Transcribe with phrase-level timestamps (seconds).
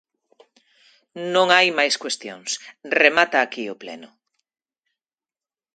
[1.33, 2.49] Non hai máis cuestións,
[3.03, 4.09] remata aquí o pleno.